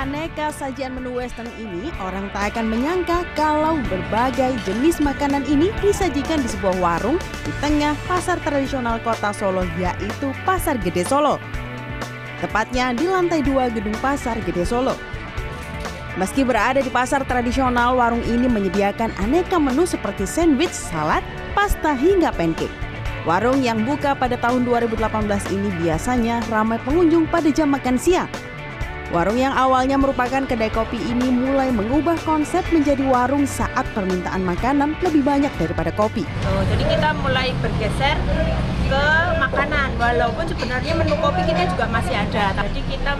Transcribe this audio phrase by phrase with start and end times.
[0.00, 6.40] aneka sajian menu western ini, orang tak akan menyangka kalau berbagai jenis makanan ini disajikan
[6.40, 11.36] di sebuah warung di tengah pasar tradisional kota Solo, yaitu Pasar Gede Solo.
[12.40, 14.96] Tepatnya di lantai dua gedung Pasar Gede Solo.
[16.16, 21.20] Meski berada di pasar tradisional, warung ini menyediakan aneka menu seperti sandwich, salad,
[21.52, 22.72] pasta, hingga pancake.
[23.28, 24.96] Warung yang buka pada tahun 2018
[25.52, 28.32] ini biasanya ramai pengunjung pada jam makan siang
[29.10, 34.94] Warung yang awalnya merupakan kedai kopi ini mulai mengubah konsep menjadi warung saat permintaan makanan
[35.02, 36.22] lebih banyak daripada kopi.
[36.46, 38.14] Oh, jadi kita mulai bergeser
[38.86, 42.54] ke makanan, walaupun sebenarnya menu kopi kita juga masih ada.
[42.54, 43.18] Jadi kita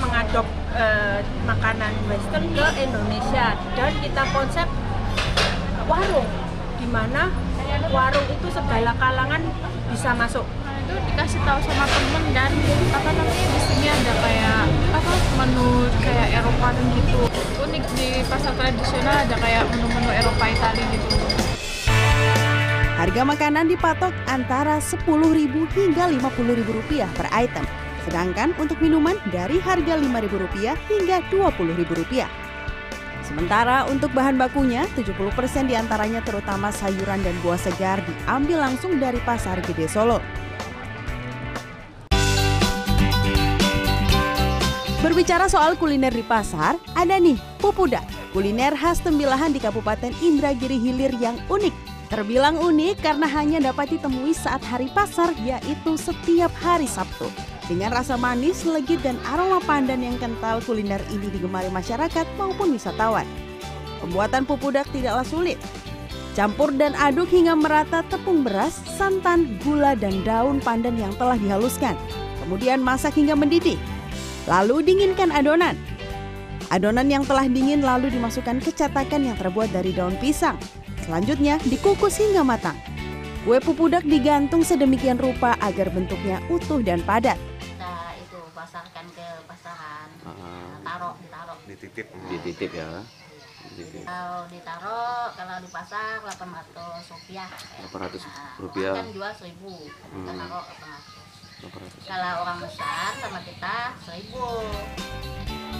[0.00, 4.64] mengadop eh, makanan western ke Indonesia dan kita konsep
[5.84, 6.28] warung,
[6.80, 7.28] di mana
[7.92, 9.44] warung itu segala kalangan
[9.92, 10.48] bisa masuk
[10.84, 12.52] itu dikasih tahu sama temen dan
[12.92, 13.33] apa namanya
[16.60, 17.18] dan gitu
[17.62, 21.06] unik di pasar tradisional ada kayak menu-menu Eropa Italia gitu
[22.94, 27.66] Harga makanan dipatok antara Rp10.000 hingga Rp50.000 per item.
[28.06, 32.24] Sedangkan untuk minuman dari harga Rp5.000 hingga Rp20.000.
[33.26, 35.26] Sementara untuk bahan bakunya, 70%
[35.68, 40.22] di antaranya terutama sayuran dan buah segar diambil langsung dari Pasar Gede Solo.
[45.04, 48.00] Berbicara soal kuliner di pasar, ada nih pupuda,
[48.32, 51.76] kuliner khas tembilahan di Kabupaten Indragiri Hilir yang unik.
[52.08, 57.28] Terbilang unik karena hanya dapat ditemui saat hari pasar, yaitu setiap hari Sabtu.
[57.68, 63.28] Dengan rasa manis, legit, dan aroma pandan yang kental, kuliner ini digemari masyarakat maupun wisatawan.
[64.00, 65.60] Pembuatan pupudak tidaklah sulit.
[66.32, 71.92] Campur dan aduk hingga merata tepung beras, santan, gula, dan daun pandan yang telah dihaluskan.
[72.40, 73.76] Kemudian masak hingga mendidih.
[74.44, 75.72] Lalu dinginkan adonan.
[76.68, 80.60] Adonan yang telah dingin lalu dimasukkan ke catakan yang terbuat dari daun pisang.
[81.04, 82.76] Selanjutnya dikukus hingga matang.
[83.44, 87.36] Kue pupudak digantung sedemikian rupa agar bentuknya utuh dan padat.
[87.36, 91.58] Kita itu pasarkan ke pasaran, uh, taruh, ditaruh.
[91.68, 93.04] Dititip, dititip ya.
[93.76, 94.04] Dititip.
[94.08, 97.48] Kalau ditaruh, kalau di pasar 800 rupiah.
[97.92, 98.94] 800 rupiah.
[98.96, 100.24] Kan jual 1000, hmm.
[100.24, 101.33] kita taruh 800.
[102.04, 104.64] Kalau orang besar sama kita seribu.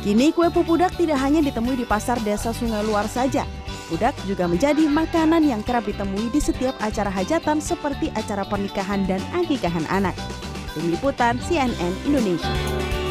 [0.05, 3.49] Kini kue pupudak tidak hanya ditemui di pasar desa Sungai Luar saja.
[3.89, 9.21] Pudak juga menjadi makanan yang kerap ditemui di setiap acara hajatan seperti acara pernikahan dan
[9.37, 10.17] akikahan anak.
[10.73, 13.04] Tim Liputan CNN Indonesia.